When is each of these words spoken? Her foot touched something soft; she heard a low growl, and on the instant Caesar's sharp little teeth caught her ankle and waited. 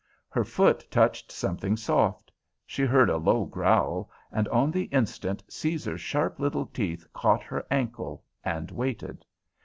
Her 0.29 0.43
foot 0.43 0.83
touched 0.89 1.31
something 1.31 1.77
soft; 1.77 2.31
she 2.65 2.85
heard 2.87 3.07
a 3.07 3.17
low 3.19 3.45
growl, 3.45 4.09
and 4.31 4.47
on 4.47 4.71
the 4.71 4.85
instant 4.85 5.43
Caesar's 5.47 6.01
sharp 6.01 6.39
little 6.39 6.65
teeth 6.65 7.05
caught 7.13 7.43
her 7.43 7.67
ankle 7.69 8.23
and 8.43 8.71
waited. 8.71 9.23